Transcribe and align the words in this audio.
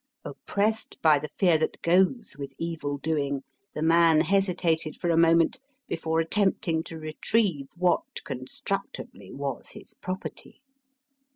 Oppressed 0.25 0.99
by 1.03 1.19
the 1.19 1.29
fear 1.29 1.59
that 1.59 1.79
goes 1.83 2.35
with 2.35 2.55
evil 2.57 2.97
doing, 2.97 3.43
the 3.75 3.83
man 3.83 4.21
hesitated 4.21 4.97
for 4.99 5.11
a 5.11 5.15
moment 5.15 5.59
before 5.87 6.19
attempting 6.19 6.81
to 6.85 6.97
retrieve 6.97 7.67
what 7.77 8.23
constructively 8.25 9.31
was 9.31 9.73
his 9.73 9.93
property. 9.93 10.63